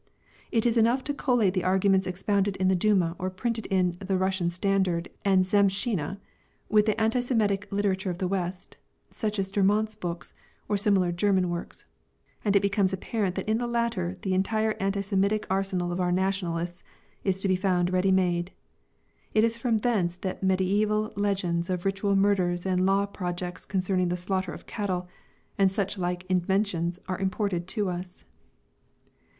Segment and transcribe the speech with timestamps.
[0.51, 4.17] It is enough to collate the arguments expounded in the Duma or printed in the
[4.17, 6.17] Russian Standard and Zemshchina
[6.69, 8.77] with the anti Semitic literature of the West,
[9.11, 10.33] such as Drumont's books,
[10.67, 11.85] or similar German works,
[12.43, 16.11] and it becomes apparent that in the latter the entire anti Semitic arsenal of our
[16.11, 16.81] nationalists
[17.23, 18.51] is to be found ready made.
[19.35, 24.17] It is from thence that mediæval legends of ritual murders and law projects concerning the
[24.17, 25.07] slaughter of cattle,
[25.59, 28.25] and such like inventions, are imported to us.